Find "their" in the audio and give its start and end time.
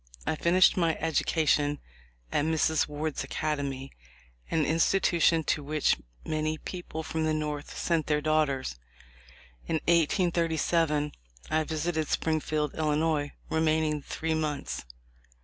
8.07-8.19